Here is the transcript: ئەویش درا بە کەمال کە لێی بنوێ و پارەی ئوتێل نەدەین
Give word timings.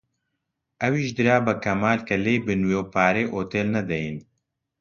ئەویش 0.81 1.09
درا 1.17 1.37
بە 1.45 1.53
کەمال 1.63 1.99
کە 2.07 2.15
لێی 2.23 2.43
بنوێ 2.45 2.77
و 2.79 2.89
پارەی 2.93 3.31
ئوتێل 3.33 3.67
نەدەین 3.75 4.17